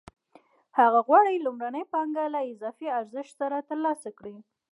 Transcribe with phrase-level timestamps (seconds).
[0.79, 4.35] هغه غواړي لومړنۍ پانګه له اضافي ارزښت سره ترلاسه کړي